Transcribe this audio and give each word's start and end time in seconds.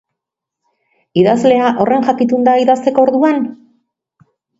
Idazlea 1.23 1.67
horren 1.83 2.07
jakitun 2.07 2.47
da 2.47 2.55
idazteko 2.63 3.05
orduan? 3.09 3.39